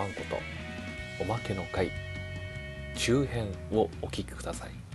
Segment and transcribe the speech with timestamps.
[0.00, 0.38] ワンコと
[1.20, 1.90] おまけの回
[2.96, 4.89] 中編をお聴きください。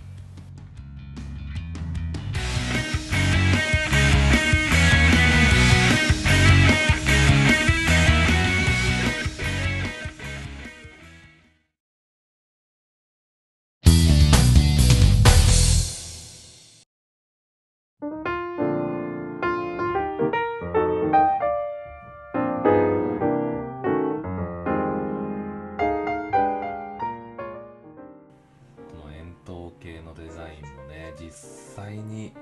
[31.76, 32.32] 際に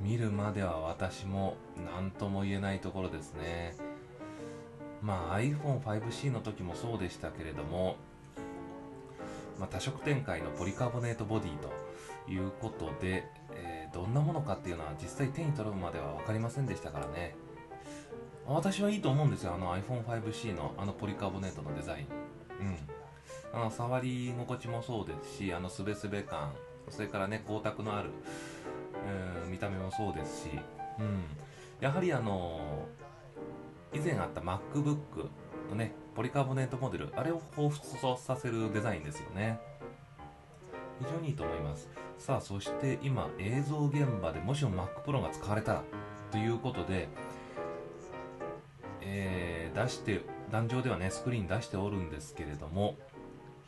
[0.00, 1.56] 見るまでは私も
[1.96, 3.74] 何とも言えないところですね。
[5.00, 7.96] まあ iPhone5C の時もそうでしたけれども、
[9.58, 11.70] まあ、多色展開のポリカーボネートボディと
[12.30, 17.34] いうことで、えーどんなものかっていうのは実際手に取るまでは分かりませんでしたからね。
[18.46, 22.06] 私はいいと思うんですよあの iPhone5C のあのポリカーボネートのデザイン。
[22.60, 22.76] うん。
[23.52, 26.52] あの触り心地もそうですしあのすべすべ感。
[26.90, 28.10] それからね光沢のある、
[29.06, 30.50] えー見た目もそうですし、
[30.98, 31.22] うん、
[31.80, 32.86] やはりあの
[33.92, 34.96] 以前あった MacBook
[35.68, 39.60] のねポリカーボネートモデルあれを彷彿とさせるデザインですよね。
[41.00, 41.90] 非常にいいと思います。
[42.18, 45.82] さあそして今映像現場でもしも Mac Pro が使われたら
[46.30, 47.08] ということで
[49.00, 52.96] えー出して壇上ではねスクリーン出しておるんですけれども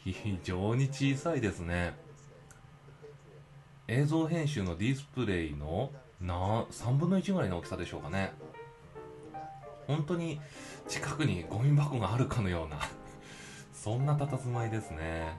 [0.05, 1.95] 非常に小さいですね。
[3.87, 8.33] 映像編集のディスプレイのな3分の1ぐらいの大きさでしょうかね。
[9.87, 10.41] 本当に
[10.89, 12.79] 近くにゴミ箱があるかのような
[13.75, 15.37] そんな佇まいですね。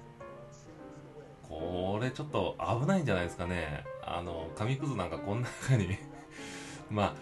[1.50, 3.84] これちょっと危ないんじゃないですかね。
[4.04, 5.98] あの紙くずなんかこんな中に
[6.92, 7.14] まあ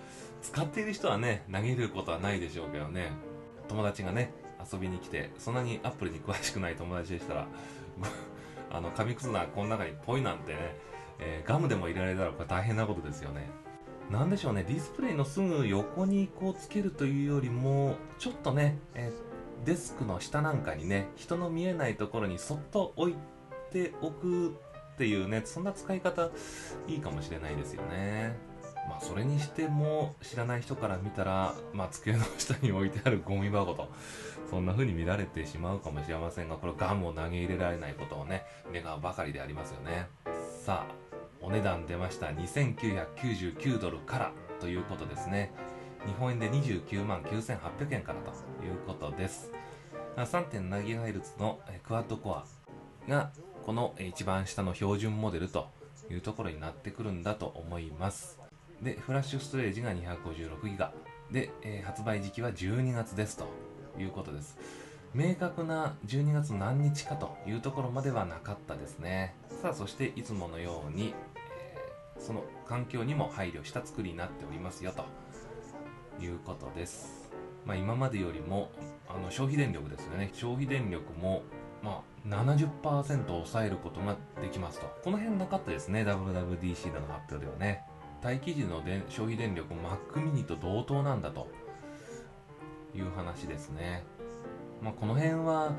[0.42, 3.12] 使っている人はね投げることはないでしょうけどね。
[3.70, 4.34] 友達がね
[4.70, 7.48] 遊びに来てそんなにアップルに詳しくない友達でしたら
[8.70, 10.76] あの紙くずなんかこの中にポイなんてね、
[11.20, 13.50] えーガムでも入れられたらこれ大変なことですよね。
[14.10, 14.64] なんでしょうね。
[14.64, 19.34] ディスプレイのすぐ横にこうつけるというよりもちょっとね、えー
[19.66, 23.16] デスクの下なんかにね人の見えないところにそっと置い
[23.72, 24.52] ておくっ
[24.98, 26.30] ていうねそんな使い方
[26.86, 28.36] いいかもしれないですよね。
[28.90, 33.88] まあそれにしても知らない人から見たら、まあ、机の下に置いてあるゴミ箱と
[34.50, 38.44] そんな風に見られてしまうかもしれませんがこれガムを投げ入れられないことをね
[38.74, 40.10] 願うばかりでありますよね。
[40.66, 41.03] さあ
[41.44, 42.28] お値段出ました。
[42.28, 44.32] 2999ドルから
[44.62, 45.52] ということですね。
[46.06, 48.32] 日本円で29万9800円からと
[48.66, 49.52] いうことです。
[50.16, 52.46] 3.7GHz のクワッドコア
[53.10, 53.32] が
[53.66, 55.68] この一番下の標準モデルと
[56.10, 58.40] いうところになってくるんだと思います。
[58.82, 60.90] でフラッシュストレージが 256GB
[61.32, 63.48] で、えー発売時期は12月ですと
[64.00, 64.58] いうことです。
[65.14, 69.36] 明確な12月何日かというところまではなかったですね。
[69.62, 71.14] さあそしていつものように、
[72.26, 75.06] その環境にも配慮した作りになっておりますよと
[76.24, 77.30] いうことです
[77.66, 78.72] まあ今までよりも
[79.08, 81.44] あの消費電力ですよね消費電力も
[81.84, 84.88] まあ、70%抑えることができますと。
[85.04, 87.84] この辺なかったですね、WWDC の発表ではね。
[88.24, 91.50] 待機時の消費電力 Mac mini と同等なんだと
[92.96, 94.06] いう話ですね。
[94.82, 95.74] まあ、この辺は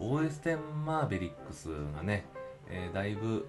[0.00, 2.26] OS10 マーベリックスがね、
[2.68, 3.48] えーだいぶ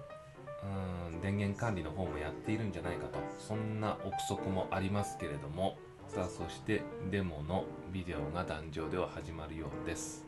[0.64, 3.18] うん電源管理の方もやっているんじゃないかと。
[3.38, 5.76] そんな憶測もありますけれども。
[6.08, 10.24] さあそしてデモのビデオが壇上では始まるようです。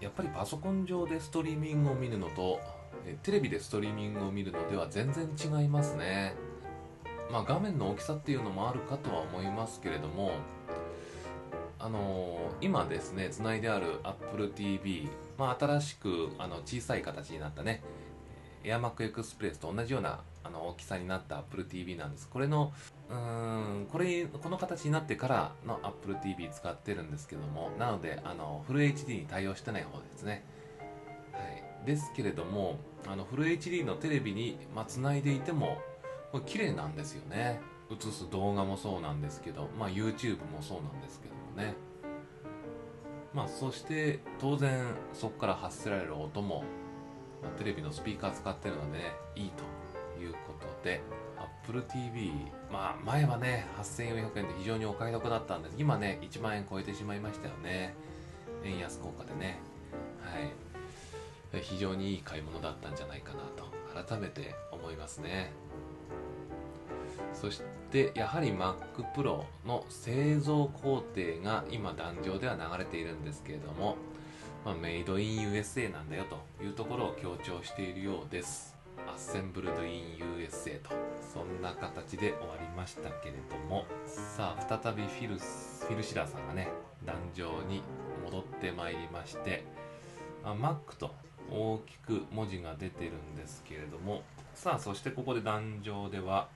[0.00, 2.60] やっぱりパソコン上でストリーミングを見るのと
[3.06, 6.34] えテレビでストリーミングを見るのでは全然違いますね。
[7.30, 10.32] まあ画面の大きさっていうのもあるかとは思いますけれども
[11.78, 17.82] あのー今ですねつないである Apple TV、まあ、新しくあの小さい形になったね
[18.64, 22.28] AirMac Express と同じようなあの大きさになった Apple TV なんです。
[22.28, 22.72] これの
[23.10, 30.44] うーんこれこの形になってからの Apple TV 使ってるんですけどもなのであのフル HD に対応してない方ですね。
[31.32, 31.38] は
[31.82, 31.86] い。
[31.86, 35.78] ですけれどもあのフル HD のテレビにまあ繋いでいても
[36.32, 37.60] これ綺麗なんですよね。
[37.90, 41.74] 映す動画もそうなんですけど、まあ、YouTube もそうなんですけどもね。
[43.32, 46.64] まあそして当然そこから発せられる音も、
[47.42, 51.00] まあテレビのスピーカー使ってるのでねいいということで
[51.36, 52.32] Apple TV
[52.72, 55.74] まあ前はね8400円で非常にお買い得だったんです。
[55.78, 57.94] 今ね1万円超えてしまいましたよね。
[58.64, 59.58] 円安効果でね。
[60.22, 60.50] はい。
[61.62, 65.50] 非常にいい買い物だったんじゃないかなと改めて思いますね。
[67.32, 73.96] そしでやはり MacPro の製造工程が今壇上では流れているんですけれども、
[74.64, 78.76] まあ、メイドイン USA なんだよというところを強調しているようです。
[79.06, 80.90] Assembled in USA と。
[81.32, 83.86] そんな形で終わりましたけれども。
[84.06, 86.68] さあ再びフィルフィルシラーさんがね
[87.04, 87.82] 壇上に
[88.24, 89.64] 戻ってまいりまして。
[90.44, 91.14] あ Mac と
[91.50, 94.22] 大きく文字が出てるんですけれども。
[94.58, 96.48] さあそしてここで壇上では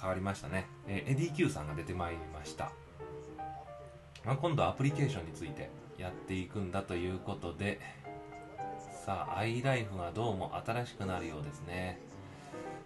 [0.00, 2.70] 変わりましたね、えー、エディ Q さんが出てまいりました、
[4.24, 5.68] まあ、今度はアプリケーションについて
[6.00, 7.78] やっていくんだということで
[9.04, 12.00] さあ iLife がどうも新しくなるようですね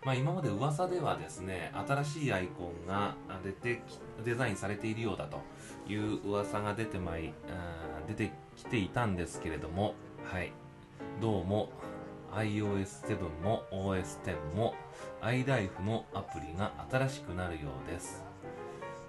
[0.04, 3.80] まあ、今まで噂ではですね新しいアイコンが出て
[4.22, 5.40] デザインされているようだと
[5.90, 7.32] いう噂が出てまい
[8.06, 9.94] 出てきていたんですけれども
[10.24, 10.52] はい
[11.22, 11.70] どうも
[12.34, 14.74] iOS7 も OS10 も
[15.22, 18.24] iLife のアプリが新しくなるようです。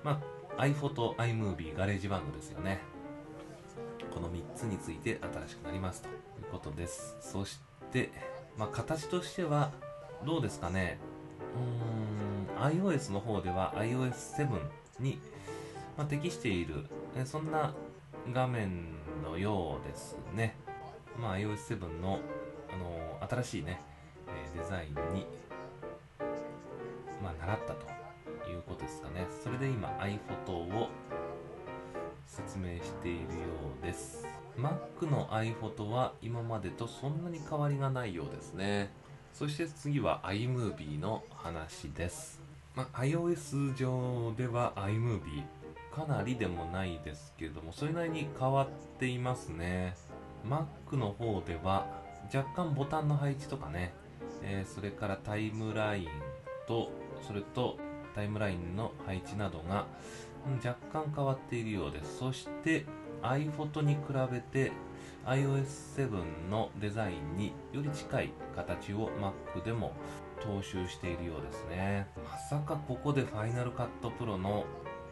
[0.03, 0.21] ま
[0.57, 2.94] あ、iPhoto、iMovie、 GarageBand ですよね。
[4.15, 6.13] この3つについて新しくなりますという
[6.49, 7.17] ことです。
[7.19, 7.59] そし
[7.91, 8.11] て、
[8.57, 9.71] まあ、形としては
[10.25, 10.97] どうですかね。
[12.57, 14.47] うーん、iOS の方では iOS7
[15.01, 15.19] に、
[15.97, 16.85] まあ、適している
[17.17, 17.73] え、そんな
[18.31, 20.55] 画面のようですね。
[21.19, 22.21] まあ、iOS7 の
[22.73, 23.81] あの新しいね、
[24.27, 25.25] えデザインに、
[27.21, 29.27] まあ、習ったということですかね。
[29.43, 30.89] それで今 iPhoto を
[32.35, 33.25] 説明しているよ
[33.81, 34.27] うです。
[34.57, 38.91] Mac の iPhoto は今までとそんなに変わりがないようですね。
[39.33, 42.41] そして次は iMovie の話です。
[42.75, 45.43] まあ、iOS 上では iMovie
[45.93, 48.67] かなりでもないですけれども、それなりに変わっ
[48.99, 49.95] ていますね。
[50.45, 51.87] Mac の方では
[52.33, 53.93] 若干ボタンの配置とかね、
[54.41, 56.07] えー、それからタイムライン
[56.67, 56.91] と、
[57.25, 57.77] それと
[58.13, 59.85] タイムラインの配置などが
[60.63, 62.17] 若干変わっているようです。
[62.19, 62.85] そして
[63.21, 64.01] iPhoto に比
[64.31, 64.71] べて
[65.25, 69.93] iOS7 のデザインにより近い形を Mac でも
[70.39, 72.07] 踏襲しているようですね。
[72.29, 73.87] まさかここで Final Cut
[74.19, 74.65] Pro の、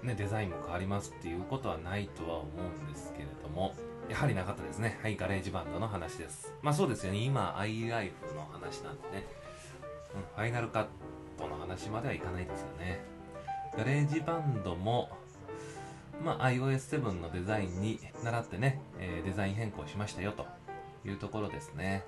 [0.03, 3.73] ね、デザインも変わりますっていうことはないとは思うんですけれども、
[4.09, 4.99] やはりなかったですね。
[5.01, 6.53] はい、 GarageBand の話です。
[6.61, 9.25] まあそうですよね、今、iLife の話なんでね、
[10.13, 13.01] うん、 Final Cut の話まではいかないですよね。
[13.75, 15.09] GarageBand も、
[16.21, 20.45] まあ iOS7 のデザインに倣ってね、えー、デザイン変更しましたよと
[21.05, 22.03] いうところですね。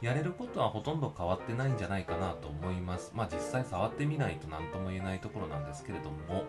[0.00, 3.12] やれることはほとんど変わってないんじゃないかなと思います。
[3.14, 6.44] まあ実際触ってみないと何とも言えないところなんですけれども、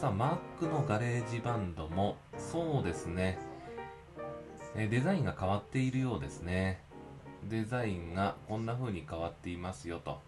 [0.00, 0.12] さあ、
[0.60, 3.38] Mac の GarageBand も、そうですね、
[4.76, 6.80] えデザインが変わっているようですね。
[7.44, 10.20] デザインがこんな風に変わっていますよと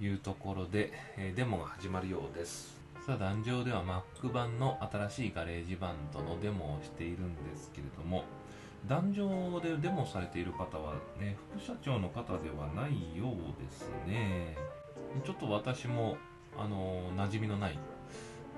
[0.00, 2.81] いうところで、えデモが始まるようです。
[3.04, 8.24] さあ、壇上では Mac 版の新しい GarageBand のデモをしているんですけれども、
[8.86, 14.56] 壇上でデモされている方はね、副社長の方ではないようですね。
[15.24, 16.16] ちょっと私も、
[16.56, 17.78] あの馴染みのない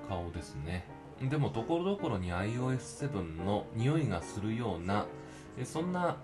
[0.07, 0.85] 顔ですね
[1.21, 5.05] でもところどころに iOS7 の匂いがするような
[5.63, 6.17] そんな、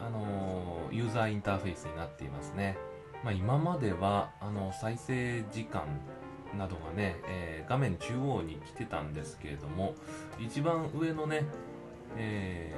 [0.00, 2.78] あのユーザーインターフェースになっていますね、
[3.22, 5.82] まあ、今まではあの再生時間
[6.56, 9.94] などがね、えー、画面中央に来てたんですけれども
[10.38, 11.44] 一番上のね、
[12.16, 12.74] え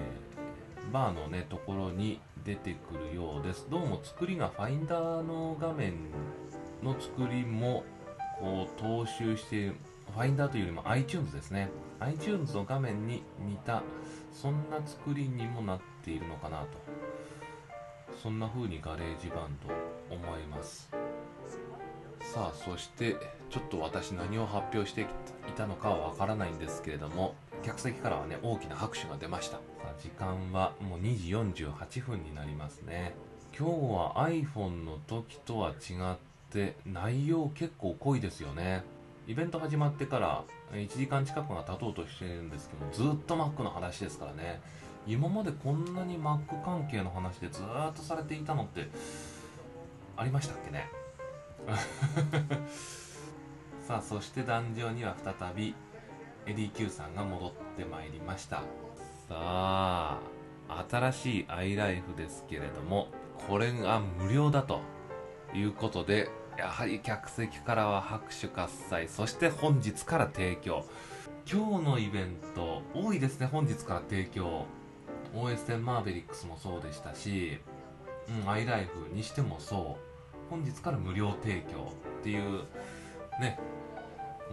[0.89, 3.67] ー、バーのねところに出てくるようです。
[3.71, 5.95] どうも作りがファインダーの画面
[6.83, 7.85] の作りも
[8.41, 11.71] こう踏襲してファインダーというよりも iTunes ですね。
[12.01, 13.83] iTunes の画面に似た
[14.33, 16.67] そんな作りにもなっているのかなと。
[18.21, 20.91] そんな風に GarageBand 思います。
[22.23, 23.17] さあそして
[23.51, 25.07] ちょっと私何を発表してい
[25.57, 29.61] たのかはわからないんですけれども客席からはね大きな拍手が出ました。
[30.01, 33.15] 時間はもう2時48分になりますね。
[33.57, 35.73] 今日は iPhone の時とは違
[36.15, 36.17] っ
[36.51, 38.83] て内容結構濃いですよね。
[39.29, 44.61] イベント始まってから1時間近くが経とうとしてるんですけどずっと Mac の話ですからね。
[45.07, 48.89] 今までこんなに Mac 関係の話でずっとされていたのって
[50.17, 50.89] ありましたっけね？
[53.87, 55.75] さあそして壇上には再び
[56.47, 58.63] エディ Q さんが戻ってまいりました。
[59.29, 60.21] さあ
[60.91, 63.09] 新しい iLife ですけれども
[63.49, 64.81] これが無料だと
[65.55, 70.85] いうことでやはり客席からは拍手喝采そして本日から提供。
[71.51, 74.67] 今日のイベント多いですね本日から提供。
[75.35, 77.59] OS10 マーベリックスもそうでしたし、
[78.29, 80.12] うん、iLife にしてもそう。
[80.53, 82.65] 本日から無料提供っていう
[83.41, 83.59] ね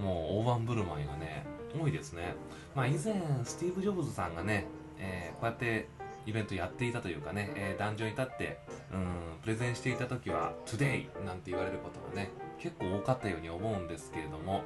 [0.01, 1.46] もう大盤振る舞いがね
[1.77, 2.36] 多いですね。
[2.74, 4.65] まあ以前スティーブ・ジョブズさんがね、
[4.98, 5.88] えーこうやって
[6.25, 8.60] イベントやっていたというかね、えー壇上に立って
[8.94, 9.08] うん
[9.41, 12.29] プレゼンしていた時は「Today」なんて言われることがね
[12.60, 14.63] 結構多かったように思うんですけれども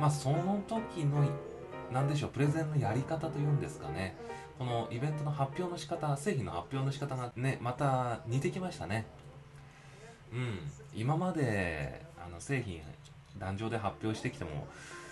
[0.00, 1.22] まあその時の
[1.92, 4.16] なんでしょうプレゼンのやり方というんですかね
[4.58, 9.06] このイベントの発表の仕方製品の発表の仕方がねまた似てきましたね。
[10.32, 10.58] うん。
[10.94, 12.80] 今まであの製品
[13.38, 14.66] 壇上で発表してきても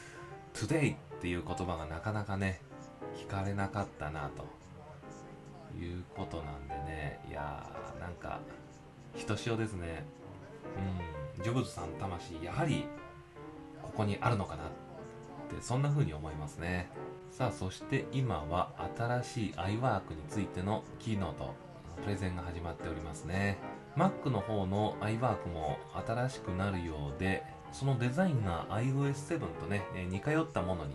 [0.55, 2.61] 「Today」っていう言葉がなかなかね
[3.17, 4.45] 聞かれなかったなと
[5.79, 7.21] いうことなんでね。
[7.29, 8.41] いやーなんか
[9.15, 10.05] ひとしおですね。
[11.37, 11.43] うん。
[11.43, 12.85] ジョブズさん魂やはり
[13.83, 14.67] ここにあるのかなっ
[15.49, 16.89] てそんな風に思いますね。
[17.31, 21.55] さあそして今は新しい iWork についてのキーノート。
[22.02, 23.59] プレゼンが始まっておりますね。
[23.97, 27.42] Mac の方の iWork も新しくなるようで
[27.73, 30.95] そのデザインが iOS7 とね似通ったものに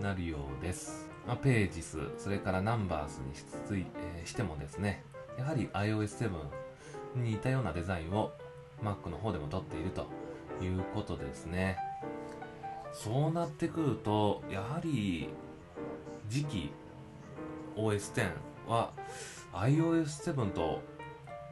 [0.00, 5.04] なるようです、まあ、ページ数それからナンバースにしつい、えーしてもですね
[5.38, 6.30] やはり iOS7
[7.16, 8.32] に似たようなデザインを
[8.82, 10.06] Mac の方でも取っていると
[10.64, 11.78] いうことですね。
[12.92, 15.28] そうなってくるとやはり
[16.30, 16.72] 次期
[17.76, 18.30] OS10
[18.68, 18.92] は
[19.54, 20.82] iOS7 と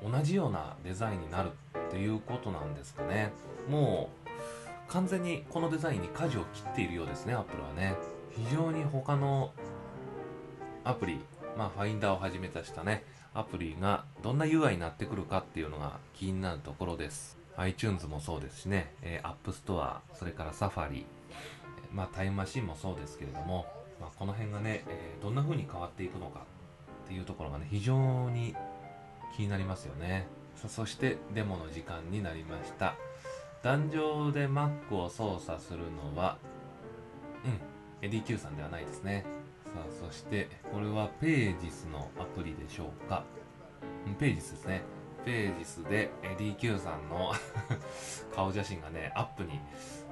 [0.02, 1.50] 同じようなデザインになる
[1.88, 3.32] っていうことなんですかね。
[3.68, 7.97] もう完全にこのデザインに舵を切っているようですね Apple はね。
[8.30, 9.52] 非常に他の
[10.85, 11.21] アプリ
[11.56, 13.04] まあファインダーをはじめとしたね
[13.35, 17.38] アプリがどんな UI になってくるかっていうのが気になるところです。
[17.56, 21.04] iTunes もそうですしね、えー、App Store それから Safari
[21.92, 23.66] まあタイムマシンもそうですけれども、
[24.00, 26.51] まあ、この辺がね、えーどんな風に変わっていくのか。
[27.12, 28.57] っていうところがね非常に
[29.37, 30.26] 気になりますよね。
[30.57, 32.95] さそしてデモの時間になりました。
[33.62, 36.38] 壇上で Mac を操作するのは
[37.45, 39.26] うん ADQ さんではないですね。
[39.66, 43.25] さあそしてこれはページスのアプリでしょうか。
[44.19, 44.83] ページスですね。
[45.25, 47.33] Pages で DQ さんの
[48.35, 49.61] 顔写真がねアップに、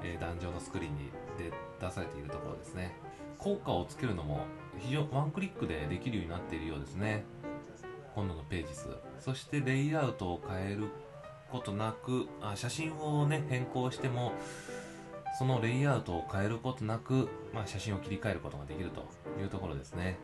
[0.03, 2.95] えー壇上のスクリーンにで出されているところですね。
[3.39, 4.45] 効果をつけるのも
[4.79, 7.25] 非常ワンクリックでできるようになっているようですね。
[8.15, 8.89] 今度のページ数。
[9.19, 10.89] そしてレイアウトを変える
[11.51, 14.33] ことなくあ写真をね変更しても
[15.39, 19.07] そのレイアウトを変えることなく、まあ、写真を切り替えることができると
[19.41, 20.19] いうところですね。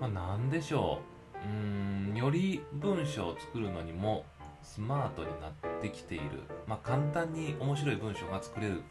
[0.00, 1.17] まあなんでしょう。
[1.48, 4.24] うーんより文章を作るのにも
[4.62, 8.82] スマートになってきている、まあ、簡単に面白い文章が作れる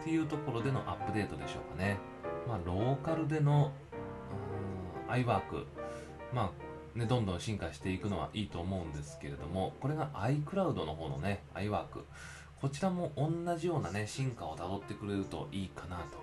[0.00, 1.98] っていうところでのアップデートでしょうかね。
[2.48, 3.72] まあローカルでの
[5.08, 5.66] うーん iWork
[6.34, 12.04] まあね、どんどん進化していくのはいいと思うんですけれどもこれが iCloud の方のね iWork
[12.60, 16.22] こちらも同じようなね進化をたどってくれるといいかなと。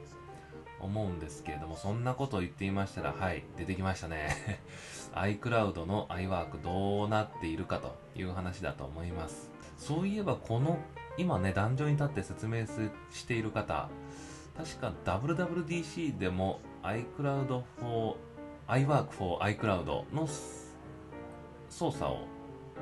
[0.82, 4.60] 思うんですけれどもそんなことを言っていましたらはい出てきましたね。
[5.14, 9.52] iCloud の iWork どうなっているかという話だと思います。
[9.78, 10.78] そういえばこの
[11.18, 12.66] 今ね壇上に立って説明
[13.12, 13.90] している方
[14.58, 18.16] 確か WWDC でも iCloud for
[18.68, 20.28] iWork for iCloud の
[21.70, 22.28] 操作を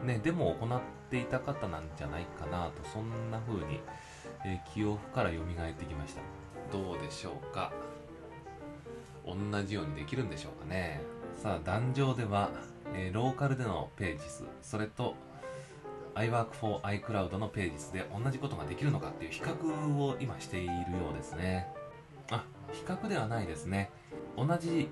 [0.05, 3.79] ねデモを行っていた方なんじゃないかなとそんな風に、
[4.45, 6.21] えー記憶から蘇ってきました。
[6.71, 7.71] どうでしょうか？
[9.35, 11.01] 同じようにできるんでしょうかね。
[11.35, 12.51] さあ壇上では、
[12.93, 15.15] えーローカルでのページ数それと
[16.15, 20.75] iWork for iCloud のページ数で同じことができるのかっていう比較を今しているよ
[21.11, 21.67] うですね。
[22.31, 23.89] あ比較ではないですね。
[24.35, 24.89] 同じ、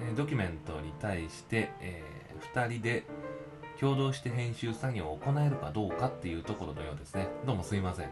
[0.00, 2.02] えードキュメントに対して、え
[2.54, 3.04] 2人で
[3.78, 7.28] 共同して編集作業を行えるかどうかっていうところのようですね。
[7.46, 8.08] どうもすいません、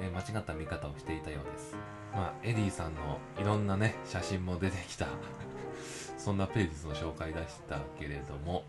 [0.00, 1.76] え間違った見方をしていたようです。
[2.12, 5.06] まあエディさんのいろんなね写真も出てきた。
[6.18, 8.64] そんなページスの紹介でしたけれども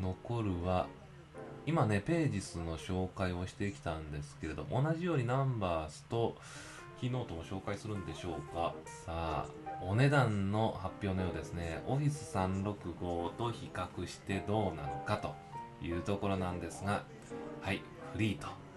[0.00, 0.86] 残るは
[1.66, 6.36] 今ねページスの紹介をしてきたんですけれども同じようにナンバースと
[7.00, 8.74] キーノートも紹介するんでしょうか。
[8.86, 9.46] さあ
[9.80, 11.82] お値段の発表のようですね。
[11.86, 15.34] オフィス365と比較してどうなのかと
[15.80, 17.04] いうところなんですが
[17.62, 17.82] はい
[18.12, 18.67] フリーと。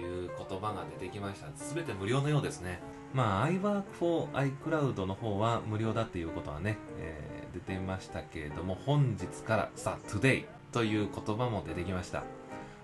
[0.00, 1.48] いう言葉が出てきました。
[1.74, 2.80] 全て無料のようですね。
[3.12, 12.22] まあ iWork for iCloud の方は無料だっていうことはね、えー出てましたけれども本日からさ Today という言葉も出てきました。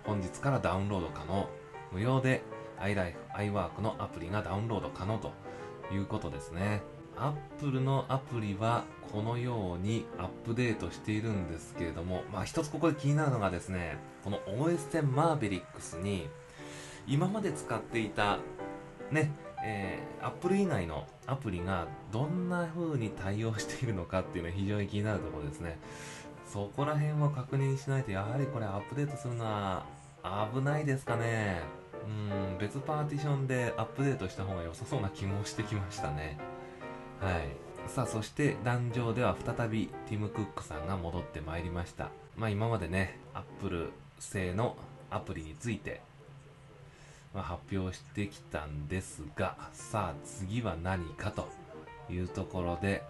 [0.04, 1.48] 本日からダウンロード可能。
[1.92, 2.42] 無料で
[2.80, 5.32] iLife、iWork のアプリがダウンロード可能と
[5.92, 6.82] いうことですね。
[7.16, 16.28] Apple のアプリはこのようにアップデートしているんですけれども、まあ一つここで気になるのがですね、この OS10 マーベリックスに
[17.06, 18.38] 今まで使っていた
[19.10, 19.30] ね、
[19.64, 25.78] えー、Apple 以外のアプリがどんな風に対応しているのかっていうのは非常に気になるところですね。
[26.52, 29.84] そこら辺を確認しないと、やはりこれアップデートするのは
[30.54, 31.62] 危ないですかね。
[32.06, 36.38] うん、別パーティションでアップデートした方が良さそうな気もしてきましたね。
[37.20, 37.66] はい。
[37.88, 42.10] さあ、そして壇上では再びティム・クックさんが戻ってまいりました。
[42.36, 44.76] まあ今までね、アップル製の
[45.10, 46.00] アプリについて、
[47.36, 51.46] まあ、発表してきたんですが、さあ次は何かと
[52.10, 53.04] いうところで、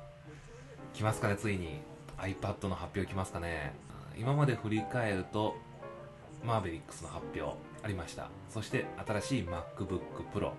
[0.95, 1.80] 来ますかね、ついに。
[2.18, 3.73] iPad の発表来ますかね。
[4.18, 5.54] 今まで振り返ると、
[6.45, 8.28] マーベリックスの発表ありました。
[8.50, 10.00] そして新しい MacBook
[10.35, 10.52] Pro、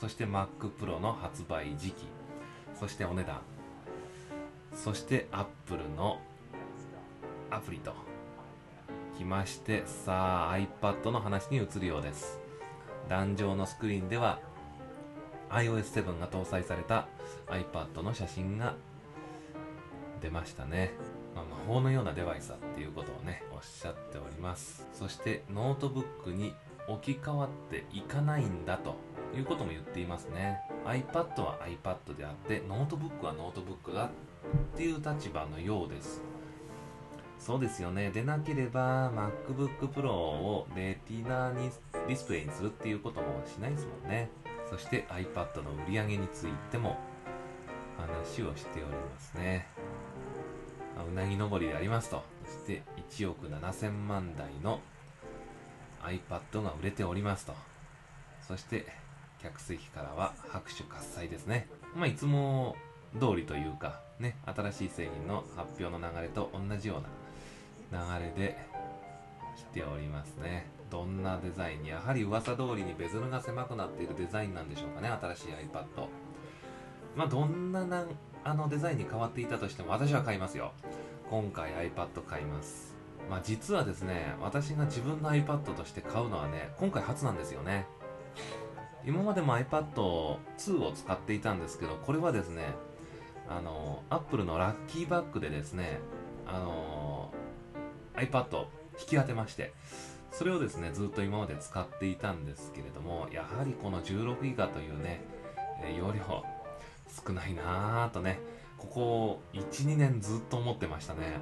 [0.00, 0.46] そして Mac
[0.78, 2.04] Pro の発売時期、
[2.78, 3.40] そしてお値段、
[4.72, 6.20] そして Apple の
[7.50, 7.92] アプリと
[9.18, 12.39] きまして、さあ iPad の話に移るようです。
[13.10, 14.38] 壇上のスクリーンでは
[15.50, 17.08] iOS7 が搭載された
[17.48, 18.76] iPad の写真が
[20.20, 20.92] 出ましたね。
[21.34, 24.86] まあ、魔法のようなデバイスだっていうことをね、おっしゃっております。
[24.92, 26.54] そしてノートブックに
[26.86, 28.94] 置き換わっていかないんだと
[29.36, 30.60] いうことも言っていますね。
[30.84, 34.08] iPad は iPad であって、ノートブックはノートブックだっ
[34.76, 36.22] ていう立場のようです。
[37.40, 38.10] そうですよね。
[38.12, 41.70] でなければ MacBook Pro をレティナに
[42.06, 44.30] ディスプレイにするっていうこともしないですもんね。
[44.68, 46.96] そして iPad の売り上げについても
[47.96, 49.66] 話をしておりますね。
[51.10, 52.22] うなぎ登りでありますと。
[52.44, 54.80] そして1億7000万台の
[56.02, 57.54] iPad が売れておりますと。
[58.46, 58.86] そして
[59.42, 61.68] 客席からは拍手喝采ですね。
[61.96, 62.76] まあ、いつも
[63.18, 67.02] 通りというか、ね、新しい製品の発表の流れと同じよ
[67.90, 68.56] うな流れで
[69.56, 70.66] 来ておりますね。
[70.90, 75.84] どんなデザインに、やはり噂通りにベゾルが狭くなっているデザインなんでしょうかね、新しい iPad。
[77.16, 78.04] まあ、どんなな
[78.44, 80.72] あのデザインに変わっていたとしても私は買いますよ。
[81.28, 82.96] 今回 iPad 買います。
[83.28, 87.86] まあ実はですね、私が自分の iPad として買うのはね、今回初なんですよね。
[89.06, 90.38] 今までも iPad2 を
[90.92, 92.74] 使っていたんですけど、これはですね、
[93.48, 96.00] あの、Apple のラッキーバッグでですね、
[96.46, 97.30] あの、
[98.14, 98.66] iPad
[98.98, 99.72] 引き当てまして、
[100.32, 105.20] それをですね、ずっと今まで使っていたんですけれども、やはりこの 16GB というね、
[105.82, 106.44] え容量
[107.26, 108.40] 少ないなぁとね、
[108.78, 111.38] ここ12年ずっと思ってましたね。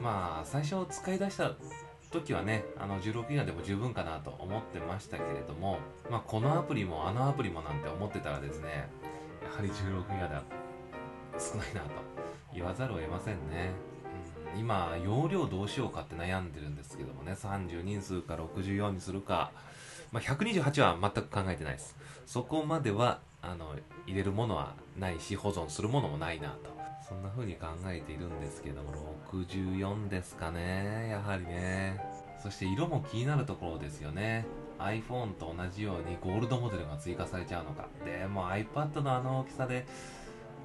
[0.00, 1.52] まあ最初使い出した
[2.10, 5.78] 時はねあの16ギガでも十分かなと思ってましたけれども
[6.10, 8.88] まあこのアプリもあのアプリもなんて思ってたらですね
[9.42, 10.42] やはり16ギガでは
[11.38, 11.88] 少ないなと
[12.54, 13.70] 言わざるを得ませんね、
[14.58, 19.52] 今容量どうしようかって悩んでるんですけどもね30人数か64にするか
[20.12, 21.96] まあ、128は全く考えてないです。
[22.26, 23.74] そこまでは、あの、
[24.06, 26.70] 入れるものはないし、保存するものもないなと。
[27.08, 28.92] そんな風に考えているんですけども、
[29.32, 31.08] 64ですかね。
[31.10, 31.98] やはりね。
[32.42, 34.44] そして色も気になるところですよね。
[34.78, 37.88] iPhone と同じようにゴールドモデルが追加されちゃうのか。
[38.04, 39.86] でも iPad のあの大きさで、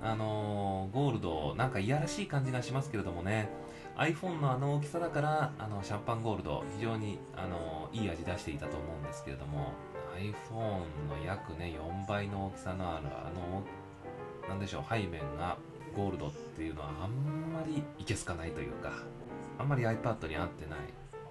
[0.04, 3.50] あのー、ゴールド、なんかいやらしい感じがしますけれどもね。
[3.98, 9.74] iPhone のあの大きさだから、あの、シャンパンゴールド、非常に、あの、いい味出していたと思うんですけれども、
[10.16, 13.64] iPhone の約ね、4倍の大きさのある、あの、
[14.48, 15.58] なんでしょう、背面が
[15.96, 18.92] ゴールドっていうのはあんまりいけすかないというか、
[19.58, 20.80] あんまり iPad に合ってない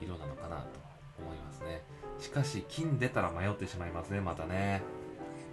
[0.01, 0.81] 色なのかなと
[1.21, 1.85] 思いますね。
[2.19, 4.83] しかし、金出たら迷ってしまいますね、またね。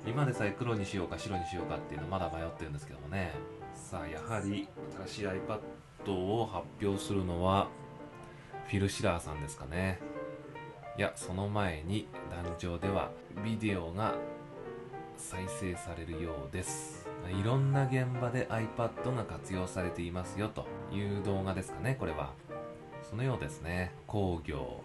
[0.07, 3.33] 今でさえ黒にしようか白にしようかっていうのまだ迷ってるんですけどもね。
[3.93, 4.67] さあ、やはり
[5.05, 7.67] 新しい iPad を発表するのは
[8.65, 9.99] フィル・シラーさんですかね。
[10.97, 12.07] いやその前に
[12.43, 13.11] 壇上では
[13.45, 14.15] ビデオが
[15.15, 17.07] 再生されるようです。
[17.39, 22.33] いろんな現場で iPad が活用されていますよという動画ですかねこれは。
[23.07, 23.93] そのようですね。
[24.07, 24.81] 工業。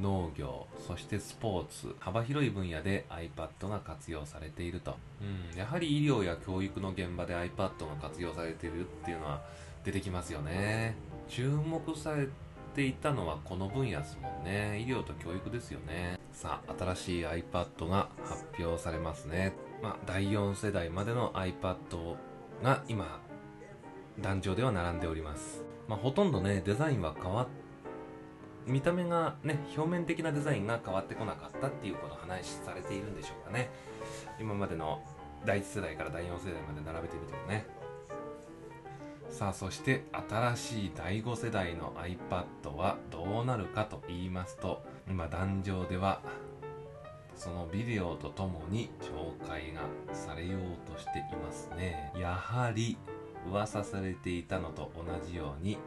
[0.00, 9.42] 農業そしてスポーツ幅広い分野で iPad が活用されていると、うん、やはり医療や教育の現場で iPad が活用されているっていうのは
[9.84, 10.96] 出てきますよね。
[11.28, 12.28] 注目され
[12.74, 14.80] ていたのはこの分野ですもんね。
[14.80, 16.18] 医療と教育ですよね。
[16.32, 19.52] さあ新しい iPad が発表されますね。
[19.82, 21.76] まあ第4世代までの iPad
[22.62, 23.20] が今
[24.20, 25.64] 壇上では並んでおります。
[25.86, 27.46] まあほとんどねデザインは変わっ
[28.66, 33.70] 見た目がね表面的なデザインが変わってこなかったっていうことを話されているんでしょうかね。
[34.40, 35.02] 今までの
[35.44, 37.66] 第1世代から第4世代まで並べてみてもね。
[39.30, 46.20] さあそして新しい第5世代の iPad はどうなるかと言いますと今壇上では
[47.34, 49.82] そのビデオとともに紹介が
[50.14, 52.12] されようとしていますね。
[52.16, 52.96] やはり
[53.50, 55.78] 噂されていたのと同じように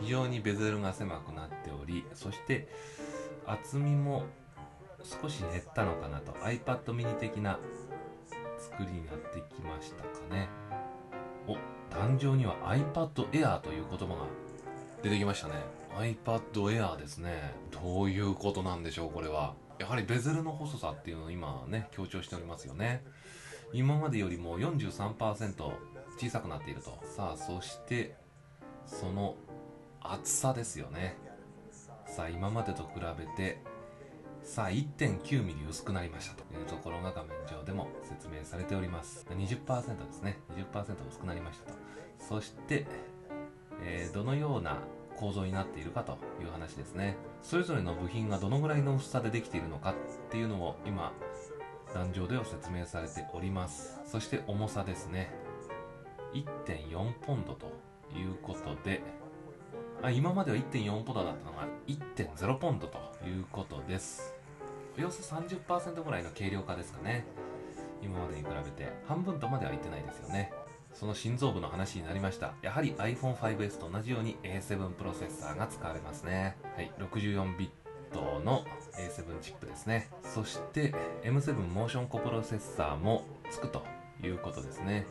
[0.00, 2.68] 非常にベゼルが狭くなっておりそして
[3.46, 4.24] 厚みも
[5.02, 6.32] 少し減ったのかなと。
[6.32, 7.58] iPad mini 的な
[8.58, 10.48] 作りになってきましたかね。
[11.46, 11.56] お
[11.94, 14.26] 壇上には iPad Air という言葉が
[15.02, 15.54] 出てきましたね。
[15.96, 17.54] iPad Air ですね。
[17.70, 19.54] どういうことなんでしょうこれは。
[19.78, 23.04] やはりベゼルの細さっていうのを今ね強調しておりますよね。
[23.72, 25.72] 今までよりも43%
[26.18, 26.98] 小さくなっていると。
[27.04, 28.16] さあそして
[28.86, 29.36] その
[30.12, 31.16] 厚さですよね。
[32.06, 33.62] さあ今までと比べて
[34.42, 36.48] さあ 1.9mm 薄くなりましたと。
[36.58, 39.26] いうところが画面上でも説明されております。
[39.30, 40.38] 20%ですね。
[40.56, 41.78] 20%薄くなりましたと。
[42.18, 42.86] そして、
[43.82, 44.78] えー、どのような
[45.16, 47.16] 構造になっているかという話ですね。
[47.42, 49.94] それぞれの部品がどのぐらいの薄さでできているのかっ
[50.30, 51.12] ていうのを今
[51.94, 54.00] 壇上では説明されております。
[54.04, 55.30] そして重さですね。
[56.34, 57.72] 1.4ポンドと
[58.16, 59.02] いうことで
[60.02, 64.34] あ今までは1.4ポンドだったのが1.0ポンドということです。
[64.96, 67.24] およそ30%ぐらいの軽量化ですかね。
[68.02, 70.52] 今までに比べて半分とまでは言ってないですよね。
[70.92, 72.54] その心臓部の話になりました。
[72.62, 76.56] やはり iPhone5S と同じように A7 プロセッサーが使われますね。
[76.76, 78.64] はい64ビットの
[78.96, 80.08] A7 チップですね。
[80.22, 83.82] そして M7 モーションコプロセッサーもつくと
[84.22, 85.06] いうことですね。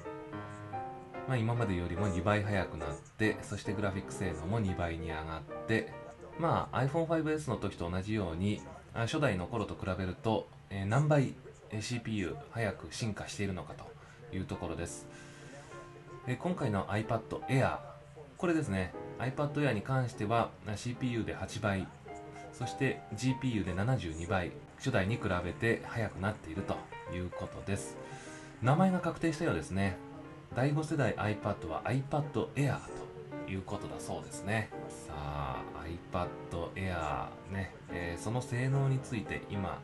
[1.28, 5.92] まあ、今までよりも2倍速くなってそしてグラフィック性能も2倍に上がって
[6.40, 8.62] まあ iPhone5S の時と同じように
[8.94, 11.34] 初代の頃と比べると、えー、何倍
[11.80, 15.06] CPU 早く進化しているのかというところです、
[16.28, 17.78] えー、今回の iPad Air
[18.38, 18.94] これですね。
[19.18, 21.88] iPad Air に関しては CPU で8倍
[22.54, 26.76] そして GPU で72倍初代に比べて速くなっていると
[27.12, 27.98] いうことです。
[28.62, 29.98] 名前が確定したようですね。
[30.58, 32.80] 第5世代 iPad は iPad Air
[33.46, 34.72] ということだそうですね。
[34.90, 35.64] さあ
[36.12, 39.80] iPad Air ね、えー、その性能について今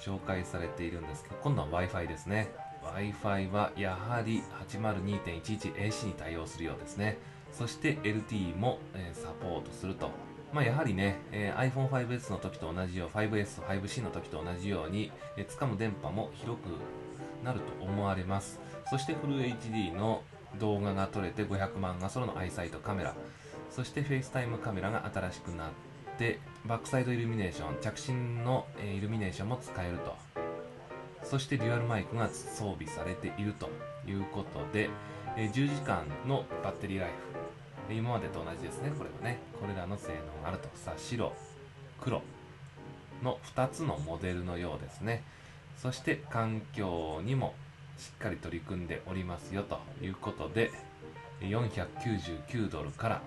[0.00, 2.52] 紹介されているんですけど今度は Wi-Fi ですね。
[2.84, 7.18] Wi-Fi はやはり 802.11AC に対応するようですね。
[7.50, 10.12] そして LTE も、えー、サポートすると。
[10.52, 16.68] まあ、やはりね、えー、iPhone5S の時と同じよう 5S、5C の時と同じように、えー、掴む電波も広く
[17.44, 18.60] なると思われます。
[18.90, 20.22] そしてフル HD の
[20.58, 23.14] 動画が撮れて500万画素の iSight カメラ。
[23.70, 25.70] そして FaceTime カメラが新しくなっ
[26.16, 30.16] てバックサイドイルミネーション着信の、イルミネーションも使えると。
[31.22, 33.68] そしてデュアルマイクが装備されていると
[34.06, 34.88] いうことで、
[35.36, 37.10] 10時間のバッテリーライ
[37.88, 37.94] フ。
[37.94, 38.90] 今までと同じですね。
[38.96, 39.38] これはね。
[39.60, 40.68] これらの性能があると。
[40.74, 41.32] さあ白
[42.00, 42.22] 黒
[43.22, 45.22] の2つのモデルのようですね。
[45.76, 47.54] そして環境にも
[47.98, 50.70] しっかり取り組んでおりますよということで
[51.40, 53.22] 499ドルから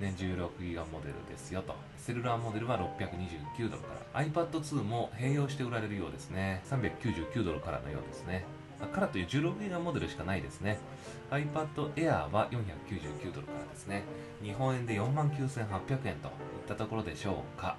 [0.00, 1.74] ね、16ギガモデルですよと。
[1.98, 4.24] セルラーモデルは629ドルから。
[4.24, 6.62] iPad2 も併用して売られるようですね。
[6.70, 8.46] 399ドルからのようですね。
[8.94, 10.78] からという16ギガモデルしかないですね。
[11.30, 14.04] iPad Air は499ドルからですね。
[14.42, 16.32] 日本円で49,800円といっ
[16.66, 17.76] たところでしょうか。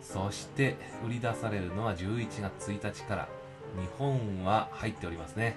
[0.00, 3.28] そして売り出されるのは11月1日から
[3.80, 5.56] 日本は入っておりますね。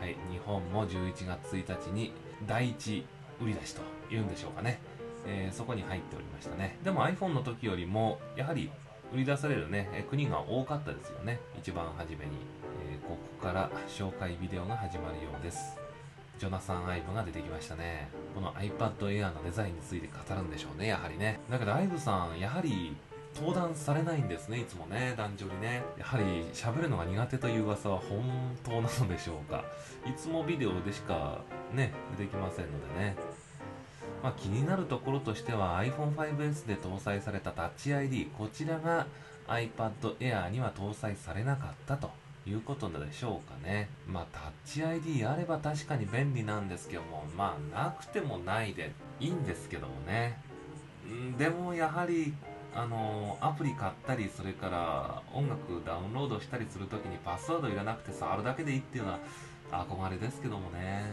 [0.00, 2.12] はい日本も11月1日に
[2.46, 3.04] 第一
[3.40, 3.82] 売り出しと
[4.14, 4.80] いうんでしょうかね、
[5.26, 6.78] えー、そこに入っておりましたね。
[6.84, 8.70] でも iPhone の時よりもやはり
[9.12, 11.40] 売り出されるね、え国が多かったですよね。
[11.58, 12.22] 一番初めに、
[12.92, 15.78] えー、ここから紹介ビデオが始まるようです。
[16.38, 18.08] ジョナサン・アイブが出てきましたね。
[18.34, 21.40] この iPad Air のデザインについて語るんでしょうね、やはりね。
[21.50, 22.96] だけど、アイブさん、やはり
[23.40, 25.84] 登壇されないんですねいつもね壇上にね。
[25.96, 28.20] やはり喋るのが苦手という噂は本
[28.64, 29.64] 当なのでしょうか。
[30.04, 33.16] いつもビデオでしかね出てきませんのでね。
[34.22, 39.06] まあ、気になるところとしては iPhone5S で搭載された Touch ID こちらが
[39.46, 42.10] iPad Air には搭載されなかったと
[42.44, 43.88] いうことでしょうかね。
[44.08, 50.40] まあ Touch ID あれば確かに便利なんですけどもまあなくてもないでいいんですけどもね。
[51.06, 52.34] んでもやはり
[52.74, 59.18] あのアプリ買ったりそれから音楽ダウンロードしたりするときにパスワードいらなくて触るだけでいいっていうのは
[59.70, 61.04] 憧れですけどもね。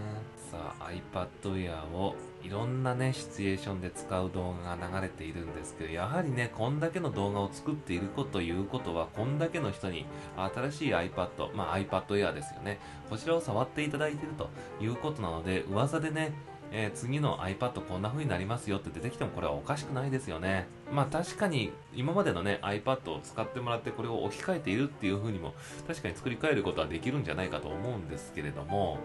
[0.52, 10.06] さあ iPad Air をいろんなねシチュエーションで使う動画が流れているんですけどやはりねこんだけの動画を作っているこということはこんだけの人に
[10.38, 12.80] 新しい iPad まあ iPad Air ですよね。
[13.10, 16.34] こちらを触っていただいているということなので噂でね
[16.78, 20.68] えー、次の iPad こんな風になりますよって出てきてもこれはおかしくないですよね。
[20.92, 25.54] まあ確かに今までのね iPad を使ってもらってこれを置き換えているっていう風にも
[25.88, 28.98] 確かに作り変えることはできるんじゃないかと思うんですけれども、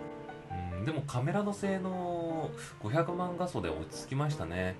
[0.74, 2.50] うんでもカメラの性能
[2.82, 4.74] 500万画素で落ち着きましたね。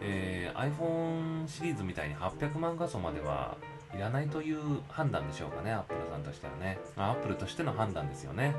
[0.00, 3.56] えー、iPhone シリーズみたいに800万画素までは
[3.92, 6.78] いらないという判断でしょうかね、Apple さんとしてはね。
[6.94, 8.54] まあ、Apple としての判断ですよね。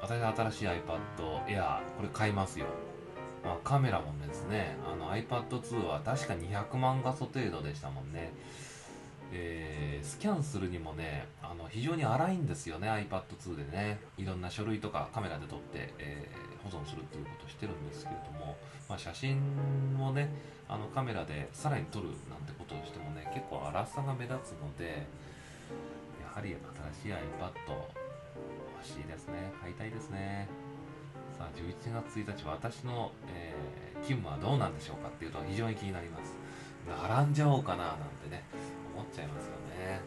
[0.00, 2.66] 私は新しい iPad Air、これ買いますよ。
[3.44, 8.32] あ、カメラもですね、あの iPad2 は確か200万画素程度でしたもんね。
[9.34, 13.98] えー、スキャンするにもね、あの非常に荒いんですよね、iPad2 でね。
[14.18, 18.56] いろんな書類とかカメラで撮って、えー、保存するっていうことをしてるんですけれども、
[18.88, 19.40] まあ、写真
[20.00, 20.28] をね、
[20.68, 25.06] あのカメラでさらに撮るなんてことをしてもね、結構荒さが目立つので、
[26.20, 26.54] やはり
[27.02, 27.52] 新しい iPad
[28.76, 29.52] 欲しいですね。
[29.60, 30.48] 買いたいですね。
[31.42, 36.34] さん、11月1日、私の、えー、勤務はどうなんでしょうかっていうと非常に気になります。
[36.86, 38.44] 並んじゃおうかななんてね、
[38.94, 40.00] 思っちゃいますよね。